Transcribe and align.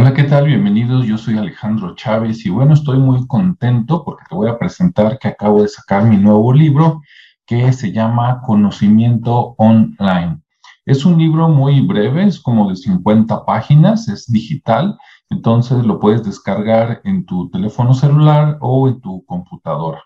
Hola, 0.00 0.14
¿qué 0.14 0.22
tal? 0.22 0.46
Bienvenidos. 0.46 1.06
Yo 1.08 1.18
soy 1.18 1.36
Alejandro 1.38 1.96
Chávez 1.96 2.46
y 2.46 2.50
bueno, 2.50 2.74
estoy 2.74 2.98
muy 2.98 3.26
contento 3.26 4.04
porque 4.04 4.22
te 4.28 4.36
voy 4.36 4.48
a 4.48 4.56
presentar 4.56 5.18
que 5.18 5.26
acabo 5.26 5.60
de 5.60 5.66
sacar 5.66 6.04
mi 6.04 6.16
nuevo 6.16 6.52
libro 6.52 7.00
que 7.44 7.72
se 7.72 7.90
llama 7.90 8.40
Conocimiento 8.46 9.56
Online. 9.58 10.40
Es 10.86 11.04
un 11.04 11.18
libro 11.18 11.48
muy 11.48 11.80
breve, 11.80 12.28
es 12.28 12.38
como 12.38 12.70
de 12.70 12.76
50 12.76 13.44
páginas, 13.44 14.06
es 14.06 14.30
digital, 14.30 14.96
entonces 15.30 15.84
lo 15.84 15.98
puedes 15.98 16.22
descargar 16.22 17.00
en 17.02 17.26
tu 17.26 17.50
teléfono 17.50 17.92
celular 17.92 18.56
o 18.60 18.86
en 18.86 19.00
tu 19.00 19.24
computadora. 19.24 20.04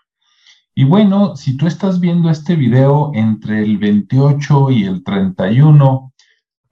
Y 0.73 0.85
bueno, 0.85 1.35
si 1.35 1.55
tú 1.55 1.67
estás 1.67 1.99
viendo 1.99 2.31
este 2.31 2.55
video 2.55 3.11
entre 3.13 3.61
el 3.61 3.77
28 3.77 4.71
y 4.71 4.85
el 4.85 5.03
31 5.03 6.12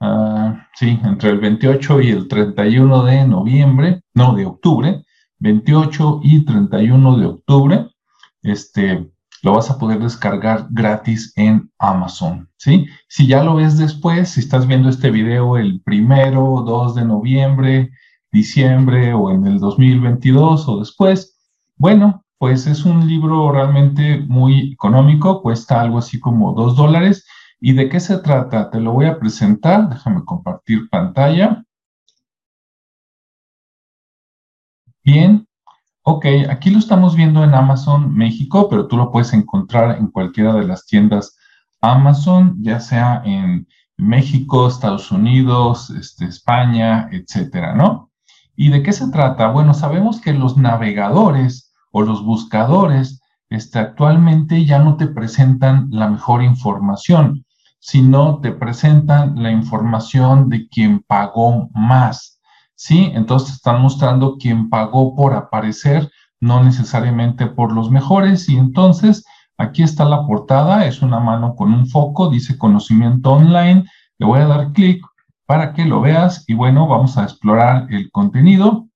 Ah, 0.04 0.66
sí, 0.74 0.98
entre 1.04 1.30
el 1.30 1.38
28 1.38 2.00
y 2.00 2.10
el 2.10 2.26
31 2.26 3.04
de 3.04 3.24
noviembre, 3.24 4.02
no, 4.14 4.34
de 4.34 4.46
octubre, 4.46 5.04
28 5.38 6.22
y 6.24 6.44
31 6.44 7.18
de 7.18 7.26
octubre, 7.26 7.86
este, 8.42 9.08
lo 9.44 9.52
vas 9.52 9.70
a 9.70 9.78
poder 9.78 10.00
descargar 10.00 10.66
gratis 10.70 11.32
en 11.36 11.70
Amazon, 11.78 12.48
¿sí? 12.56 12.86
Si 13.06 13.28
ya 13.28 13.44
lo 13.44 13.54
ves 13.54 13.78
después, 13.78 14.30
si 14.30 14.40
estás 14.40 14.66
viendo 14.66 14.88
este 14.88 15.12
video 15.12 15.56
el 15.56 15.80
primero, 15.82 16.64
2 16.66 16.96
de 16.96 17.04
noviembre, 17.04 17.90
diciembre 18.32 19.14
o 19.14 19.30
en 19.30 19.46
el 19.46 19.60
2022 19.60 20.68
o 20.68 20.80
después, 20.80 21.38
bueno, 21.76 22.24
pues 22.38 22.66
es 22.66 22.84
un 22.84 23.06
libro 23.06 23.52
realmente 23.52 24.18
muy 24.18 24.72
económico, 24.72 25.42
cuesta 25.42 25.80
algo 25.80 25.98
así 25.98 26.18
como 26.18 26.54
2 26.54 26.74
dólares 26.74 27.24
¿Y 27.64 27.74
de 27.74 27.88
qué 27.88 28.00
se 28.00 28.18
trata? 28.18 28.70
Te 28.70 28.80
lo 28.80 28.90
voy 28.90 29.06
a 29.06 29.20
presentar. 29.20 29.88
Déjame 29.88 30.24
compartir 30.24 30.90
pantalla. 30.90 31.64
Bien. 35.04 35.46
Ok, 36.02 36.26
aquí 36.50 36.70
lo 36.70 36.80
estamos 36.80 37.14
viendo 37.14 37.44
en 37.44 37.54
Amazon 37.54 38.12
México, 38.12 38.68
pero 38.68 38.88
tú 38.88 38.96
lo 38.96 39.12
puedes 39.12 39.32
encontrar 39.32 39.96
en 39.98 40.08
cualquiera 40.08 40.54
de 40.54 40.64
las 40.64 40.86
tiendas 40.86 41.36
Amazon, 41.80 42.56
ya 42.60 42.80
sea 42.80 43.22
en 43.24 43.68
México, 43.96 44.66
Estados 44.66 45.12
Unidos, 45.12 45.90
este, 45.90 46.24
España, 46.24 47.08
etcétera, 47.12 47.76
¿no? 47.76 48.10
¿Y 48.56 48.70
de 48.70 48.82
qué 48.82 48.92
se 48.92 49.08
trata? 49.12 49.52
Bueno, 49.52 49.72
sabemos 49.72 50.20
que 50.20 50.32
los 50.32 50.56
navegadores 50.56 51.72
o 51.92 52.02
los 52.02 52.24
buscadores 52.24 53.22
este, 53.50 53.78
actualmente 53.78 54.64
ya 54.64 54.80
no 54.80 54.96
te 54.96 55.06
presentan 55.06 55.86
la 55.90 56.08
mejor 56.08 56.42
información 56.42 57.44
sino 57.82 58.38
te 58.38 58.52
presentan 58.52 59.42
la 59.42 59.50
información 59.50 60.48
de 60.48 60.68
quien 60.68 61.02
pagó 61.02 61.68
más. 61.74 62.40
¿Sí? 62.76 63.10
Entonces 63.12 63.56
están 63.56 63.82
mostrando 63.82 64.36
quién 64.38 64.70
pagó 64.70 65.16
por 65.16 65.34
aparecer, 65.34 66.08
no 66.40 66.62
necesariamente 66.62 67.46
por 67.46 67.72
los 67.72 67.90
mejores. 67.90 68.48
Y 68.48 68.56
entonces 68.56 69.24
aquí 69.58 69.82
está 69.82 70.04
la 70.04 70.24
portada, 70.26 70.86
es 70.86 71.02
una 71.02 71.18
mano 71.18 71.56
con 71.56 71.74
un 71.74 71.88
foco, 71.88 72.30
dice 72.30 72.56
conocimiento 72.56 73.32
online. 73.32 73.84
Le 74.18 74.26
voy 74.26 74.40
a 74.40 74.46
dar 74.46 74.72
clic 74.72 75.04
para 75.44 75.72
que 75.72 75.84
lo 75.84 76.00
veas 76.00 76.44
y 76.46 76.54
bueno, 76.54 76.86
vamos 76.86 77.18
a 77.18 77.24
explorar 77.24 77.88
el 77.90 78.12
contenido. 78.12 78.86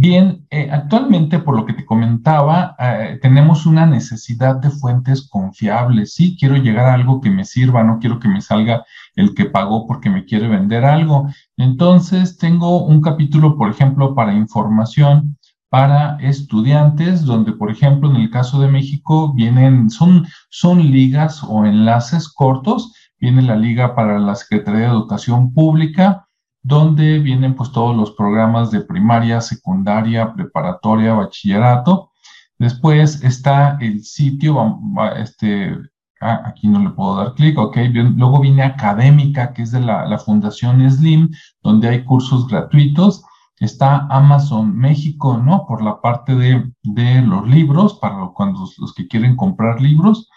Bien, 0.00 0.46
eh, 0.50 0.68
actualmente, 0.70 1.40
por 1.40 1.56
lo 1.56 1.66
que 1.66 1.72
te 1.72 1.84
comentaba, 1.84 2.76
eh, 2.78 3.18
tenemos 3.20 3.66
una 3.66 3.84
necesidad 3.84 4.54
de 4.54 4.70
fuentes 4.70 5.28
confiables. 5.28 6.14
Sí, 6.14 6.36
quiero 6.38 6.54
llegar 6.56 6.86
a 6.86 6.94
algo 6.94 7.20
que 7.20 7.30
me 7.30 7.44
sirva, 7.44 7.82
no 7.82 7.98
quiero 7.98 8.20
que 8.20 8.28
me 8.28 8.40
salga 8.40 8.84
el 9.16 9.34
que 9.34 9.46
pagó 9.46 9.88
porque 9.88 10.08
me 10.08 10.24
quiere 10.24 10.46
vender 10.46 10.84
algo. 10.84 11.28
Entonces, 11.56 12.38
tengo 12.38 12.84
un 12.86 13.00
capítulo, 13.00 13.56
por 13.56 13.70
ejemplo, 13.70 14.14
para 14.14 14.34
información 14.34 15.36
para 15.68 16.16
estudiantes, 16.20 17.24
donde, 17.24 17.52
por 17.52 17.68
ejemplo, 17.68 18.08
en 18.08 18.16
el 18.18 18.30
caso 18.30 18.60
de 18.60 18.68
México, 18.68 19.34
vienen, 19.34 19.90
son, 19.90 20.28
son 20.48 20.78
ligas 20.92 21.42
o 21.42 21.64
enlaces 21.64 22.28
cortos. 22.28 22.94
Viene 23.18 23.42
la 23.42 23.56
liga 23.56 23.96
para 23.96 24.20
la 24.20 24.36
Secretaría 24.36 24.82
de 24.82 24.86
Educación 24.86 25.52
Pública, 25.52 26.27
donde 26.68 27.18
vienen 27.18 27.54
pues 27.54 27.72
todos 27.72 27.96
los 27.96 28.10
programas 28.12 28.70
de 28.70 28.82
primaria, 28.82 29.40
secundaria, 29.40 30.34
preparatoria, 30.34 31.14
bachillerato. 31.14 32.12
Después 32.58 33.24
está 33.24 33.78
el 33.80 34.04
sitio, 34.04 34.78
este, 35.16 35.78
ah, 36.20 36.42
aquí 36.44 36.68
no 36.68 36.80
le 36.80 36.90
puedo 36.90 37.16
dar 37.16 37.34
clic, 37.34 37.56
ok, 37.58 37.78
luego 38.16 38.40
viene 38.40 38.62
académica, 38.62 39.54
que 39.54 39.62
es 39.62 39.70
de 39.70 39.80
la, 39.80 40.18
Fundación 40.18 40.88
Slim, 40.90 41.30
donde 41.62 41.88
hay 41.88 42.04
cursos 42.04 42.46
gratuitos. 42.46 43.24
Está 43.60 44.06
Amazon 44.10 44.76
México, 44.76 45.38
¿no? 45.38 45.64
Por 45.66 45.82
la 45.82 46.00
parte 46.02 46.34
de, 46.34 46.70
de 46.82 47.22
los 47.22 47.48
libros, 47.48 47.94
para 47.94 48.28
cuando 48.34 48.68
los 48.78 48.94
que 48.94 49.08
quieren 49.08 49.36
comprar 49.36 49.80
libros. 49.80 50.28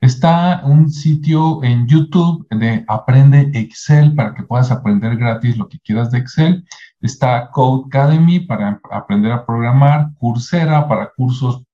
Está 0.00 0.62
un 0.64 0.90
sitio 0.90 1.62
en 1.64 1.88
YouTube 1.88 2.46
de 2.50 2.84
Aprende 2.86 3.50
Excel 3.52 4.14
para 4.14 4.32
que 4.32 4.44
puedas 4.44 4.70
aprender 4.70 5.16
gratis 5.16 5.56
lo 5.56 5.68
que 5.68 5.80
quieras 5.80 6.12
de 6.12 6.18
Excel. 6.18 6.64
Está 7.00 7.50
Code 7.50 7.86
Academy 7.86 8.38
para 8.38 8.80
aprender 8.92 9.32
a 9.32 9.44
programar, 9.44 10.10
Coursera 10.18 10.86
para 10.86 11.10
cursos 11.16 11.64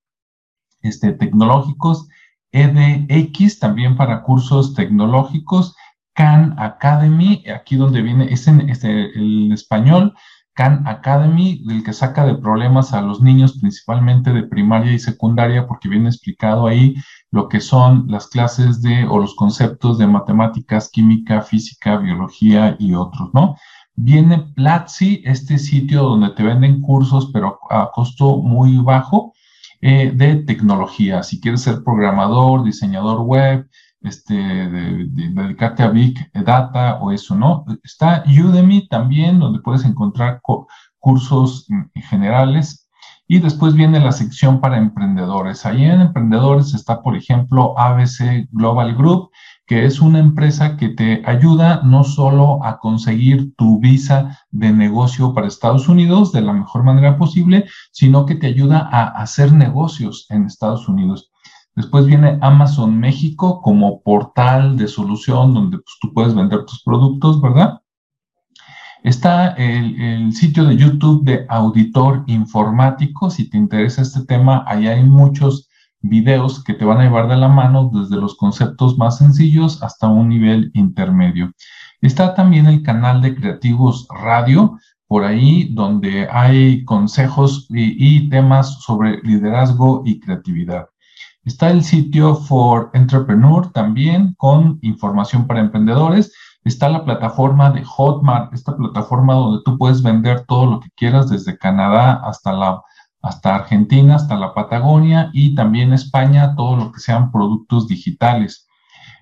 este, 0.80 1.12
tecnológicos, 1.12 2.08
EDX 2.52 3.58
también 3.58 3.94
para 3.94 4.22
cursos 4.22 4.74
tecnológicos, 4.74 5.76
Khan 6.14 6.54
Academy, 6.58 7.44
aquí 7.54 7.76
donde 7.76 8.00
viene, 8.00 8.32
es 8.32 8.46
en 8.46 8.70
el 8.70 9.52
español, 9.52 10.14
Khan 10.54 10.86
Academy, 10.86 11.62
del 11.66 11.82
que 11.82 11.92
saca 11.92 12.24
de 12.24 12.36
problemas 12.36 12.92
a 12.92 13.00
los 13.00 13.20
niños, 13.20 13.58
principalmente 13.58 14.32
de 14.32 14.44
primaria 14.44 14.92
y 14.92 14.98
secundaria, 14.98 15.66
porque 15.66 15.88
viene 15.88 16.08
explicado 16.08 16.66
ahí 16.66 16.94
lo 17.30 17.48
que 17.48 17.60
son 17.60 18.06
las 18.08 18.28
clases 18.28 18.80
de 18.80 19.04
o 19.04 19.18
los 19.18 19.34
conceptos 19.34 19.98
de 19.98 20.06
matemáticas, 20.06 20.88
química, 20.88 21.42
física, 21.42 21.96
biología 21.96 22.76
y 22.78 22.94
otros, 22.94 23.30
¿no? 23.34 23.56
Viene 23.96 24.38
Platzi, 24.54 25.22
este 25.24 25.58
sitio 25.58 26.02
donde 26.02 26.30
te 26.30 26.42
venden 26.42 26.80
cursos, 26.80 27.30
pero 27.32 27.58
a 27.70 27.90
costo 27.92 28.38
muy 28.38 28.78
bajo, 28.78 29.32
eh, 29.80 30.12
de 30.14 30.36
tecnología. 30.36 31.22
Si 31.22 31.40
quieres 31.40 31.62
ser 31.62 31.84
programador, 31.84 32.64
diseñador 32.64 33.20
web, 33.20 33.68
este, 34.04 34.34
de, 34.34 35.06
dedicarte 35.08 35.82
a 35.82 35.88
Big 35.88 36.30
Data 36.32 36.98
o 37.00 37.10
eso, 37.10 37.34
¿no? 37.34 37.64
Está 37.82 38.22
Udemy 38.26 38.86
también, 38.88 39.40
donde 39.40 39.60
puedes 39.60 39.84
encontrar 39.84 40.40
cursos 40.98 41.66
generales 41.94 42.84
y 43.26 43.38
después 43.38 43.74
viene 43.74 44.00
la 44.00 44.12
sección 44.12 44.60
para 44.60 44.76
emprendedores. 44.76 45.64
Ahí 45.64 45.84
en 45.84 46.02
emprendedores 46.02 46.74
está, 46.74 47.02
por 47.02 47.16
ejemplo, 47.16 47.78
ABC 47.78 48.48
Global 48.52 48.94
Group, 48.94 49.30
que 49.66 49.86
es 49.86 50.00
una 50.00 50.18
empresa 50.18 50.76
que 50.76 50.90
te 50.90 51.22
ayuda 51.24 51.80
no 51.82 52.04
solo 52.04 52.62
a 52.64 52.78
conseguir 52.78 53.54
tu 53.56 53.80
visa 53.80 54.38
de 54.50 54.72
negocio 54.72 55.32
para 55.32 55.46
Estados 55.46 55.88
Unidos 55.88 56.32
de 56.32 56.42
la 56.42 56.52
mejor 56.52 56.84
manera 56.84 57.16
posible, 57.16 57.64
sino 57.92 58.26
que 58.26 58.34
te 58.34 58.46
ayuda 58.46 58.88
a 58.92 59.06
hacer 59.22 59.52
negocios 59.52 60.26
en 60.28 60.44
Estados 60.44 60.86
Unidos. 60.86 61.30
Después 61.76 62.06
viene 62.06 62.38
Amazon 62.40 62.98
México 62.98 63.60
como 63.60 64.00
portal 64.02 64.76
de 64.76 64.88
solución 64.88 65.54
donde 65.54 65.78
pues, 65.78 65.96
tú 66.00 66.12
puedes 66.12 66.34
vender 66.34 66.64
tus 66.64 66.82
productos, 66.82 67.40
¿verdad? 67.40 67.80
Está 69.04 69.48
el, 69.48 70.32
sitio 70.32 70.64
de 70.64 70.78
YouTube 70.78 71.24
de 71.24 71.44
Auditor 71.50 72.24
Informático. 72.26 73.28
Si 73.28 73.50
te 73.50 73.58
interesa 73.58 74.00
este 74.00 74.24
tema, 74.24 74.64
ahí 74.66 74.86
hay 74.86 75.04
muchos 75.04 75.68
videos 76.00 76.64
que 76.64 76.72
te 76.72 76.86
van 76.86 77.00
a 77.00 77.04
llevar 77.04 77.28
de 77.28 77.36
la 77.36 77.48
mano 77.48 77.90
desde 77.92 78.16
los 78.16 78.34
conceptos 78.34 78.96
más 78.96 79.18
sencillos 79.18 79.82
hasta 79.82 80.08
un 80.08 80.30
nivel 80.30 80.70
intermedio. 80.72 81.52
Está 82.00 82.34
también 82.34 82.66
el 82.66 82.82
canal 82.82 83.20
de 83.20 83.34
Creativos 83.34 84.06
Radio, 84.08 84.78
por 85.06 85.24
ahí 85.24 85.68
donde 85.74 86.26
hay 86.30 86.84
consejos 86.84 87.66
y, 87.68 88.28
temas 88.30 88.80
sobre 88.82 89.20
liderazgo 89.22 90.02
y 90.06 90.18
creatividad. 90.18 90.86
Está 91.44 91.70
el 91.70 91.84
sitio 91.84 92.34
For 92.34 92.90
Entrepreneur 92.94 93.70
también 93.72 94.34
con 94.38 94.78
información 94.82 95.46
para 95.46 95.60
emprendedores 95.60 96.32
Está 96.64 96.88
la 96.88 97.04
plataforma 97.04 97.70
de 97.70 97.84
Hotmart, 97.84 98.54
esta 98.54 98.74
plataforma 98.74 99.34
donde 99.34 99.62
tú 99.66 99.76
puedes 99.76 100.02
vender 100.02 100.46
todo 100.46 100.64
lo 100.64 100.80
que 100.80 100.88
quieras 100.96 101.28
desde 101.28 101.58
Canadá 101.58 102.22
hasta 102.24 102.52
la 102.52 102.82
hasta 103.20 103.54
Argentina, 103.54 104.16
hasta 104.16 104.36
la 104.36 104.52
Patagonia 104.52 105.30
y 105.32 105.54
también 105.54 105.94
España, 105.94 106.54
todo 106.56 106.76
lo 106.76 106.92
que 106.92 107.00
sean 107.00 107.32
productos 107.32 107.88
digitales. 107.88 108.68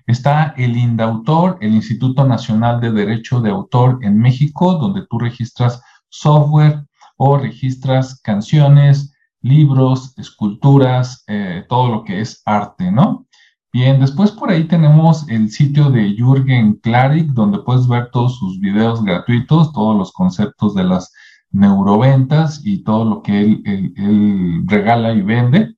Está 0.05 0.53
el 0.57 0.75
INDAUTOR, 0.75 1.57
el 1.61 1.73
Instituto 1.73 2.25
Nacional 2.25 2.81
de 2.81 2.91
Derecho 2.91 3.39
de 3.39 3.51
Autor 3.51 3.99
en 4.01 4.17
México, 4.19 4.73
donde 4.73 5.07
tú 5.09 5.19
registras 5.19 5.81
software 6.09 6.85
o 7.15 7.37
registras 7.37 8.19
canciones, 8.21 9.12
libros, 9.43 10.17
esculturas, 10.17 11.23
eh, 11.27 11.65
todo 11.69 11.89
lo 11.89 12.03
que 12.03 12.21
es 12.21 12.41
arte, 12.45 12.91
¿no? 12.91 13.27
Bien, 13.71 13.99
después 13.99 14.31
por 14.31 14.49
ahí 14.49 14.65
tenemos 14.65 15.27
el 15.29 15.49
sitio 15.49 15.89
de 15.89 16.15
Jürgen 16.15 16.75
Klarik, 16.75 17.27
donde 17.29 17.59
puedes 17.59 17.87
ver 17.87 18.09
todos 18.11 18.37
sus 18.37 18.59
videos 18.59 19.03
gratuitos, 19.03 19.73
todos 19.73 19.97
los 19.97 20.11
conceptos 20.11 20.75
de 20.75 20.83
las 20.83 21.11
neuroventas 21.51 22.61
y 22.63 22.83
todo 22.83 23.05
lo 23.05 23.21
que 23.21 23.41
él, 23.41 24.63
regala 24.67 25.13
y 25.13 25.21
vende. 25.21 25.75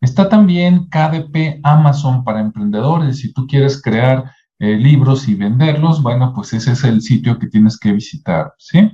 Está 0.00 0.28
también 0.28 0.88
KDP 0.88 1.60
Amazon 1.62 2.24
para 2.24 2.40
emprendedores. 2.40 3.20
Si 3.20 3.32
tú 3.32 3.46
quieres 3.46 3.82
crear 3.82 4.32
eh, 4.58 4.76
libros 4.76 5.28
y 5.28 5.34
venderlos, 5.34 6.02
bueno, 6.02 6.32
pues 6.34 6.52
ese 6.54 6.72
es 6.72 6.84
el 6.84 7.02
sitio 7.02 7.38
que 7.38 7.48
tienes 7.48 7.78
que 7.78 7.92
visitar, 7.92 8.54
¿sí? 8.58 8.92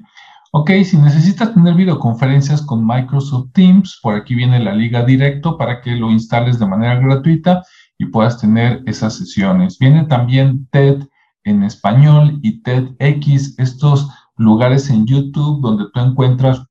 Ok, 0.55 0.71
si 0.85 0.99
necesitas 0.99 1.55
tener 1.55 1.75
videoconferencias 1.75 2.61
con 2.61 2.87
Microsoft 2.87 3.53
Teams, 3.55 3.99
por 4.03 4.15
aquí 4.15 4.35
viene 4.35 4.63
la 4.63 4.75
liga 4.75 5.03
directo 5.03 5.57
para 5.57 5.81
que 5.81 5.93
lo 5.93 6.11
instales 6.11 6.59
de 6.59 6.67
manera 6.67 6.97
gratuita 6.97 7.63
y 7.97 8.05
puedas 8.05 8.39
tener 8.39 8.83
esas 8.85 9.17
sesiones. 9.17 9.79
Viene 9.79 10.05
también 10.05 10.69
TED 10.71 11.09
en 11.45 11.63
español 11.63 12.39
y 12.43 12.61
TEDx, 12.61 13.59
estos 13.59 14.11
lugares 14.37 14.91
en 14.91 15.07
YouTube 15.07 15.63
donde 15.63 15.87
tú 15.91 16.01
encuentras 16.01 16.63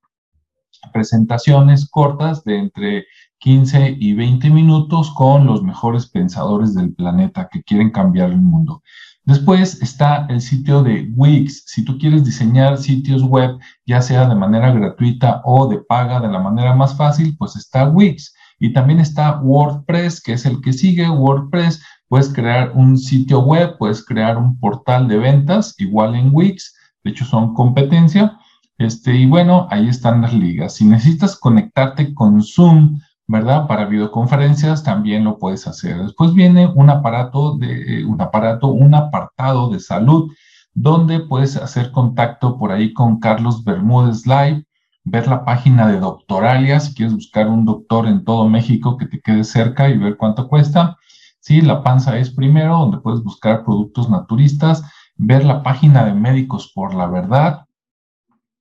presentaciones 0.94 1.90
cortas 1.90 2.44
de 2.44 2.60
entre 2.60 3.06
15 3.40 3.98
y 4.00 4.14
20 4.14 4.52
minutos 4.52 5.10
con 5.10 5.48
los 5.48 5.64
mejores 5.64 6.06
pensadores 6.06 6.76
del 6.76 6.94
planeta 6.94 7.50
que 7.52 7.64
quieren 7.64 7.90
cambiar 7.90 8.30
el 8.30 8.42
mundo. 8.42 8.84
Después 9.24 9.82
está 9.84 10.26
el 10.30 10.42
sitio 10.42 10.82
de 10.82 11.12
Wix. 11.16 11.64
Si 11.68 11.86
tú 11.86 11.98
quieres 12.00 12.26
diseñar 12.26 12.78
sitios 12.78 13.24
web, 13.24 13.60
ya 13.86 14.02
sea 14.02 14.28
de 14.28 14.36
manera 14.36 14.72
gratuita 14.72 15.42
o 15.46 15.68
de 15.68 15.78
paga 15.78 16.20
de 16.20 16.28
la 16.28 16.40
manera 16.40 16.74
más 16.74 16.98
fácil, 16.98 17.36
pues 17.38 17.56
está 17.56 17.88
Wix. 17.88 18.34
Y 18.58 18.74
también 18.74 19.00
está 19.00 19.40
WordPress, 19.40 20.22
que 20.22 20.34
es 20.34 20.46
el 20.46 20.62
que 20.62 20.74
sigue. 20.74 21.10
WordPress, 21.10 21.84
puedes 22.08 22.34
crear 22.34 22.72
un 22.76 22.98
sitio 22.98 23.42
web, 23.42 23.78
puedes 23.78 24.04
crear 24.04 24.38
un 24.38 24.60
portal 24.60 25.08
de 25.08 25.18
ventas, 25.18 25.76
igual 25.78 26.16
en 26.16 26.30
Wix. 26.34 26.76
De 27.04 27.12
hecho, 27.12 27.26
son 27.26 27.54
competencia. 27.54 28.38
Este, 28.80 29.16
y 29.16 29.28
bueno, 29.28 29.68
ahí 29.70 29.88
están 29.88 30.22
las 30.22 30.34
ligas. 30.34 30.76
Si 30.76 30.86
necesitas 30.86 31.36
conectarte 31.36 32.16
con 32.16 32.42
Zoom, 32.42 33.00
¿verdad? 33.32 33.66
Para 33.66 33.86
videoconferencias 33.86 34.84
también 34.84 35.24
lo 35.24 35.38
puedes 35.40 35.66
hacer. 35.66 35.98
Después 36.04 36.34
viene 36.34 36.68
un 36.68 36.90
aparato, 36.90 37.58
de, 37.58 38.04
un 38.06 38.20
aparato, 38.22 38.68
un 38.68 38.94
apartado 38.94 39.70
de 39.70 39.80
salud, 39.80 40.32
donde 40.74 41.22
puedes 41.22 41.56
hacer 41.56 41.92
contacto 41.92 42.58
por 42.58 42.74
ahí 42.74 42.94
con 42.94 43.20
Carlos 43.20 43.64
Bermúdez 43.64 44.28
Live, 44.28 44.66
ver 45.06 45.28
la 45.28 45.46
página 45.46 45.88
de 45.88 46.00
Doctoralia, 46.00 46.80
si 46.82 46.94
quieres 46.94 47.16
buscar 47.16 47.48
un 47.48 47.66
doctor 47.66 48.06
en 48.08 48.26
todo 48.26 48.50
México 48.50 48.98
que 48.98 49.06
te 49.06 49.22
quede 49.22 49.46
cerca 49.46 49.90
y 49.90 49.98
ver 49.98 50.18
cuánto 50.18 50.48
cuesta. 50.50 50.98
Sí, 51.40 51.62
la 51.62 51.84
panza 51.84 52.18
es 52.18 52.30
primero, 52.30 52.78
donde 52.78 52.98
puedes 52.98 53.24
buscar 53.24 53.64
productos 53.64 54.10
naturistas, 54.10 54.84
ver 55.16 55.46
la 55.46 55.64
página 55.64 56.04
de 56.04 56.14
Médicos 56.14 56.72
por 56.76 56.94
la 56.94 57.08
Verdad 57.08 57.66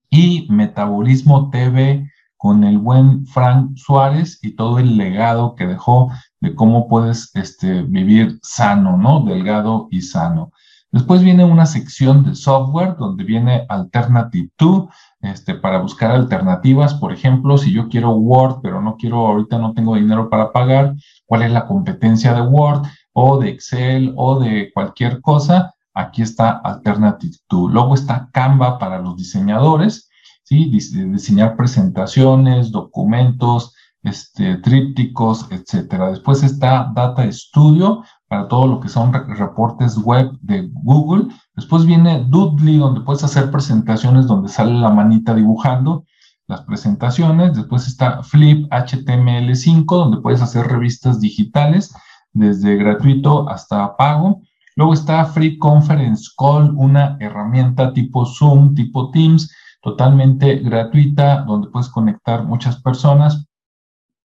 y 0.08 0.46
Metabolismo 0.48 1.50
TV 1.50 2.09
con 2.40 2.64
el 2.64 2.78
buen 2.78 3.26
Frank 3.26 3.76
Suárez 3.76 4.38
y 4.40 4.56
todo 4.56 4.78
el 4.78 4.96
legado 4.96 5.54
que 5.54 5.66
dejó 5.66 6.10
de 6.40 6.54
cómo 6.54 6.88
puedes 6.88 7.30
este, 7.36 7.82
vivir 7.82 8.38
sano, 8.42 8.96
¿no? 8.96 9.20
Delgado 9.20 9.88
y 9.90 10.00
sano. 10.00 10.50
Después 10.90 11.22
viene 11.22 11.44
una 11.44 11.66
sección 11.66 12.24
de 12.24 12.34
software 12.34 12.96
donde 12.96 13.24
viene 13.24 13.66
Alternative 13.68 14.48
2, 14.58 14.88
este, 15.20 15.54
para 15.54 15.82
buscar 15.82 16.12
alternativas. 16.12 16.94
Por 16.94 17.12
ejemplo, 17.12 17.58
si 17.58 17.72
yo 17.74 17.90
quiero 17.90 18.12
Word, 18.12 18.60
pero 18.62 18.80
no 18.80 18.96
quiero, 18.96 19.26
ahorita 19.26 19.58
no 19.58 19.74
tengo 19.74 19.96
dinero 19.96 20.30
para 20.30 20.50
pagar, 20.50 20.94
¿cuál 21.26 21.42
es 21.42 21.52
la 21.52 21.66
competencia 21.66 22.32
de 22.32 22.40
Word 22.40 22.86
o 23.12 23.38
de 23.38 23.50
Excel 23.50 24.14
o 24.16 24.40
de 24.40 24.70
cualquier 24.72 25.20
cosa? 25.20 25.74
Aquí 25.92 26.22
está 26.22 26.52
Alternative 26.52 27.36
2. 27.50 27.70
Luego 27.70 27.92
está 27.92 28.30
Canva 28.32 28.78
para 28.78 28.98
los 28.98 29.14
diseñadores 29.14 30.09
diseñar 30.50 31.56
presentaciones, 31.56 32.70
documentos, 32.72 33.74
este, 34.02 34.56
trípticos, 34.56 35.46
etcétera. 35.50 36.10
Después 36.10 36.42
está 36.42 36.90
Data 36.94 37.30
Studio 37.30 38.02
para 38.28 38.48
todo 38.48 38.66
lo 38.66 38.80
que 38.80 38.88
son 38.88 39.12
reportes 39.12 39.96
web 39.98 40.30
de 40.40 40.68
Google. 40.72 41.28
Después 41.54 41.84
viene 41.84 42.24
Doodly, 42.28 42.78
donde 42.78 43.02
puedes 43.02 43.22
hacer 43.24 43.50
presentaciones 43.50 44.26
donde 44.26 44.48
sale 44.48 44.72
la 44.72 44.90
manita 44.90 45.34
dibujando 45.34 46.04
las 46.46 46.62
presentaciones. 46.62 47.54
Después 47.54 47.86
está 47.86 48.22
Flip 48.22 48.66
HTML5, 48.70 49.84
donde 49.86 50.20
puedes 50.20 50.42
hacer 50.42 50.66
revistas 50.66 51.20
digitales 51.20 51.94
desde 52.32 52.76
gratuito 52.76 53.48
hasta 53.48 53.96
pago. 53.96 54.40
Luego 54.76 54.94
está 54.94 55.24
Free 55.26 55.58
Conference 55.58 56.30
Call, 56.38 56.72
una 56.76 57.16
herramienta 57.20 57.92
tipo 57.92 58.24
Zoom, 58.24 58.74
tipo 58.74 59.10
Teams, 59.10 59.52
totalmente 59.80 60.56
gratuita, 60.56 61.42
donde 61.42 61.68
puedes 61.68 61.88
conectar 61.88 62.44
muchas 62.44 62.80
personas 62.80 63.46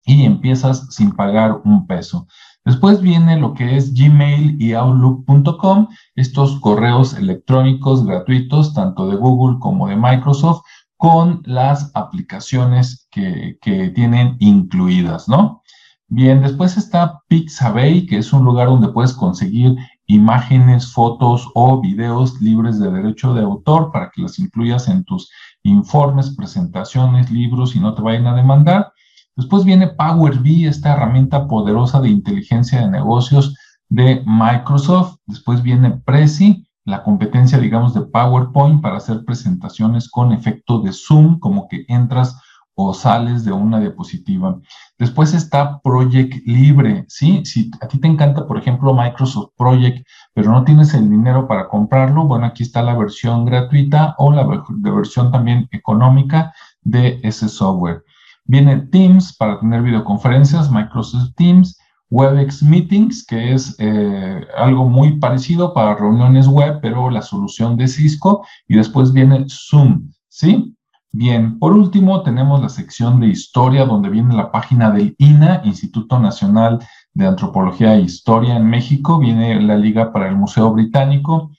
y 0.05 0.23
empiezas 0.23 0.87
sin 0.93 1.11
pagar 1.11 1.61
un 1.63 1.87
peso. 1.87 2.27
Después 2.65 3.01
viene 3.01 3.37
lo 3.37 3.53
que 3.53 3.75
es 3.75 3.93
Gmail 3.93 4.61
y 4.61 4.73
Outlook.com, 4.73 5.87
estos 6.15 6.59
correos 6.61 7.13
electrónicos 7.13 8.05
gratuitos, 8.05 8.73
tanto 8.73 9.07
de 9.09 9.17
Google 9.17 9.59
como 9.59 9.87
de 9.87 9.97
Microsoft, 9.97 10.61
con 10.95 11.41
las 11.45 11.91
aplicaciones 11.93 13.07
que, 13.11 13.57
que 13.61 13.89
tienen 13.89 14.37
incluidas, 14.39 15.27
¿no? 15.27 15.61
Bien, 16.07 16.41
después 16.41 16.77
está 16.77 17.21
Pixabay, 17.27 18.05
que 18.05 18.19
es 18.19 18.31
un 18.31 18.45
lugar 18.45 18.67
donde 18.67 18.89
puedes 18.89 19.13
conseguir 19.13 19.75
imágenes, 20.07 20.91
fotos 20.91 21.49
o 21.55 21.81
videos 21.81 22.41
libres 22.41 22.79
de 22.79 22.91
derecho 22.91 23.33
de 23.33 23.43
autor 23.43 23.91
para 23.91 24.11
que 24.11 24.21
las 24.21 24.39
incluyas 24.39 24.87
en 24.87 25.03
tus 25.03 25.29
informes, 25.63 26.35
presentaciones, 26.35 27.31
libros 27.31 27.75
y 27.75 27.79
no 27.79 27.93
te 27.93 28.01
vayan 28.01 28.27
a 28.27 28.35
demandar. 28.35 28.91
Después 29.35 29.63
viene 29.63 29.87
Power 29.87 30.39
BI, 30.39 30.65
esta 30.65 30.93
herramienta 30.93 31.47
poderosa 31.47 32.01
de 32.01 32.09
inteligencia 32.09 32.81
de 32.81 32.91
negocios 32.91 33.55
de 33.89 34.23
Microsoft. 34.25 35.17
Después 35.25 35.63
viene 35.63 35.91
Prezi, 36.05 36.67
la 36.85 37.03
competencia, 37.03 37.57
digamos, 37.57 37.93
de 37.93 38.01
PowerPoint 38.01 38.81
para 38.81 38.97
hacer 38.97 39.23
presentaciones 39.25 40.09
con 40.09 40.33
efecto 40.33 40.81
de 40.81 40.91
Zoom, 40.91 41.39
como 41.39 41.67
que 41.67 41.85
entras 41.87 42.37
o 42.75 42.93
sales 42.93 43.45
de 43.45 43.51
una 43.51 43.79
diapositiva. 43.79 44.59
Después 44.97 45.33
está 45.33 45.79
Project 45.81 46.45
Libre, 46.45 47.05
¿sí? 47.07 47.41
Si 47.45 47.71
a 47.81 47.87
ti 47.87 47.99
te 47.99 48.07
encanta, 48.07 48.47
por 48.47 48.57
ejemplo, 48.57 48.93
Microsoft 48.93 49.51
Project, 49.57 50.05
pero 50.33 50.51
no 50.51 50.63
tienes 50.63 50.93
el 50.93 51.09
dinero 51.09 51.47
para 51.47 51.67
comprarlo, 51.67 52.25
bueno, 52.25 52.45
aquí 52.45 52.63
está 52.63 52.81
la 52.81 52.97
versión 52.97 53.45
gratuita 53.45 54.15
o 54.17 54.31
la 54.31 54.47
versión 54.69 55.31
también 55.31 55.67
económica 55.71 56.53
de 56.81 57.19
ese 57.23 57.47
software. 57.49 58.03
Viene 58.45 58.77
Teams 58.77 59.35
para 59.37 59.59
tener 59.59 59.81
videoconferencias, 59.81 60.71
Microsoft 60.71 61.33
Teams, 61.35 61.77
WebEx 62.09 62.61
Meetings, 62.61 63.25
que 63.25 63.53
es 63.53 63.75
eh, 63.79 64.45
algo 64.55 64.87
muy 64.87 65.17
parecido 65.17 65.73
para 65.73 65.95
reuniones 65.95 66.47
web, 66.47 66.79
pero 66.81 67.09
la 67.09 67.21
solución 67.21 67.75
de 67.75 67.87
Cisco, 67.87 68.45
y 68.67 68.75
después 68.75 69.13
viene 69.13 69.45
Zoom, 69.49 70.11
¿sí? 70.29 70.72
Bien, 71.15 71.59
por 71.59 71.73
último 71.73 72.23
tenemos 72.23 72.59
la 72.59 72.69
sección 72.69 73.19
de 73.19 73.27
historia 73.27 73.85
donde 73.85 74.09
viene 74.09 74.33
la 74.33 74.51
página 74.51 74.89
del 74.89 75.15
INA, 75.19 75.61
Instituto 75.63 76.17
Nacional 76.17 76.79
de 77.13 77.27
Antropología 77.27 77.93
e 77.93 78.01
Historia 78.01 78.55
en 78.55 78.67
México, 78.67 79.19
viene 79.19 79.61
la 79.61 79.77
liga 79.77 80.11
para 80.11 80.27
el 80.27 80.35
Museo 80.35 80.71
Británico, 80.71 81.51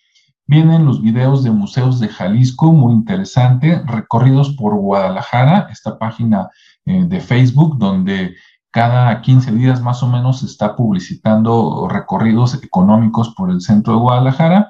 vienen 0.48 0.84
los 0.84 1.00
videos 1.00 1.44
de 1.44 1.52
museos 1.52 2.00
de 2.00 2.08
Jalisco, 2.08 2.72
muy 2.72 2.94
interesante, 2.94 3.80
recorridos 3.86 4.56
por 4.56 4.74
Guadalajara, 4.74 5.68
esta 5.70 6.00
página 6.00 6.50
eh, 6.84 7.04
de 7.06 7.20
Facebook 7.20 7.78
donde 7.78 8.34
cada 8.72 9.20
15 9.20 9.52
días 9.52 9.80
más 9.80 10.02
o 10.02 10.08
menos 10.08 10.40
se 10.40 10.46
está 10.46 10.74
publicitando 10.74 11.86
recorridos 11.88 12.60
económicos 12.60 13.32
por 13.36 13.52
el 13.52 13.60
centro 13.60 13.92
de 13.92 14.00
Guadalajara. 14.00 14.68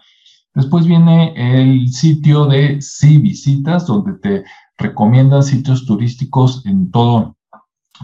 Después 0.53 0.87
viene 0.87 1.33
el 1.37 1.89
sitio 1.89 2.45
de 2.45 2.83
Sí 2.83 3.17
Visitas, 3.17 3.87
donde 3.87 4.13
te 4.19 4.45
recomiendan 4.79 5.43
sitios 5.43 5.87
turísticos 5.87 6.65
en 6.67 6.91
todo 6.91 7.37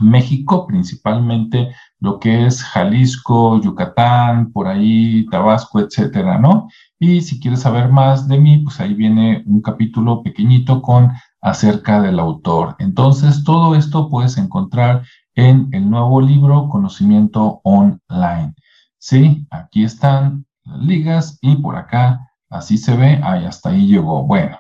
México, 0.01 0.67
principalmente 0.67 1.75
lo 1.99 2.19
que 2.19 2.47
es 2.47 2.63
Jalisco, 2.63 3.61
Yucatán, 3.61 4.53
por 4.53 4.69
ahí, 4.69 5.27
Tabasco, 5.31 5.81
etcétera, 5.81 6.39
¿no? 6.39 6.69
Y 6.99 7.23
si 7.23 7.41
quieres 7.41 7.61
saber 7.61 7.89
más 7.91 8.29
de 8.29 8.39
mí, 8.39 8.59
pues 8.59 8.81
ahí 8.81 8.95
viene 8.95 9.43
un 9.47 9.61
capítulo 9.61 10.23
pequeñito 10.23 10.81
con 10.81 11.13
acerca 11.41 12.01
del 12.01 12.21
autor. 12.21 12.77
Entonces, 12.79 13.43
todo 13.45 13.75
esto 13.75 14.09
puedes 14.09 14.39
encontrar 14.39 15.05
en 15.35 15.69
el 15.73 15.89
nuevo 15.89 16.21
libro 16.21 16.69
Conocimiento 16.69 17.61
Online. 17.65 18.55
Sí, 18.99 19.47
aquí 19.51 19.85
están 19.85 20.47
las 20.65 20.79
ligas 20.79 21.39
y 21.41 21.57
por 21.57 21.77
acá, 21.77 22.31
así 22.51 22.77
se 22.77 22.97
ve, 22.97 23.21
ahí 23.23 23.45
hasta 23.45 23.71
ahí 23.71 23.87
llegó. 23.87 24.25
Bueno, 24.25 24.59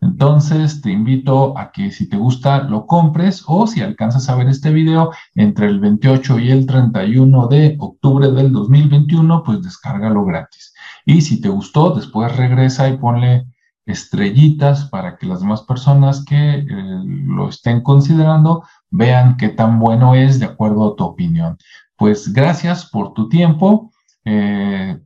Entonces 0.00 0.80
te 0.80 0.92
invito 0.92 1.58
a 1.58 1.72
que 1.72 1.90
si 1.90 2.08
te 2.08 2.16
gusta 2.16 2.62
lo 2.62 2.86
compres 2.86 3.42
o 3.46 3.66
si 3.66 3.80
alcanzas 3.80 4.28
a 4.28 4.36
ver 4.36 4.48
este 4.48 4.70
video 4.70 5.10
entre 5.34 5.66
el 5.66 5.80
28 5.80 6.38
y 6.38 6.50
el 6.50 6.66
31 6.66 7.48
de 7.48 7.76
octubre 7.80 8.30
del 8.30 8.52
2021, 8.52 9.42
pues 9.42 9.62
descárgalo 9.62 10.24
gratis. 10.24 10.72
Y 11.04 11.22
si 11.22 11.40
te 11.40 11.48
gustó, 11.48 11.94
después 11.94 12.36
regresa 12.36 12.88
y 12.88 12.96
ponle 12.96 13.46
estrellitas 13.86 14.84
para 14.84 15.16
que 15.16 15.26
las 15.26 15.40
demás 15.40 15.62
personas 15.62 16.24
que 16.24 16.58
eh, 16.58 16.64
lo 16.66 17.48
estén 17.48 17.80
considerando 17.82 18.64
vean 18.90 19.36
qué 19.36 19.48
tan 19.48 19.78
bueno 19.78 20.14
es 20.14 20.38
de 20.38 20.46
acuerdo 20.46 20.92
a 20.92 20.96
tu 20.96 21.04
opinión. 21.04 21.56
Pues 21.96 22.32
gracias 22.32 22.86
por 22.86 23.14
tu 23.14 23.28
tiempo. 23.28 23.90
Eh, 24.24 24.98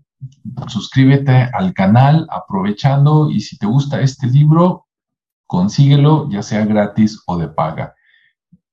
suscríbete 0.66 1.48
al 1.52 1.72
canal 1.72 2.26
aprovechando 2.30 3.30
y 3.30 3.40
si 3.40 3.56
te 3.56 3.66
gusta 3.66 4.00
este 4.00 4.26
libro, 4.26 4.81
consíguelo 5.52 6.30
ya 6.30 6.42
sea 6.42 6.64
gratis 6.64 7.22
o 7.26 7.36
de 7.36 7.46
paga. 7.46 7.94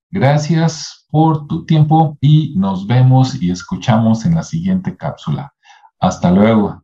Gracias 0.09 1.05
por 1.09 1.45
tu 1.45 1.65
tiempo 1.65 2.17
y 2.21 2.53
nos 2.55 2.87
vemos 2.87 3.35
y 3.41 3.51
escuchamos 3.51 4.25
en 4.25 4.35
la 4.35 4.43
siguiente 4.43 4.95
cápsula. 4.95 5.53
Hasta 5.99 6.31
luego. 6.31 6.81